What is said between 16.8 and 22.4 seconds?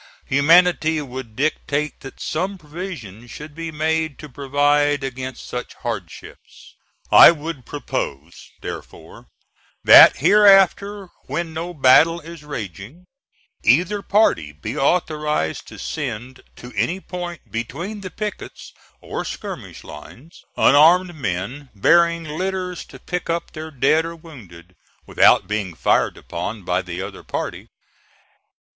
point between the pickets or skirmish lines, unarmed men bearing